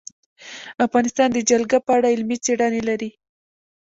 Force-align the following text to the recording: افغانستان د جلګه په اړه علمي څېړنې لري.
افغانستان 0.85 1.29
د 1.33 1.37
جلګه 1.49 1.77
په 1.85 1.91
اړه 1.97 2.07
علمي 2.13 2.37
څېړنې 2.45 2.81
لري. 2.89 3.09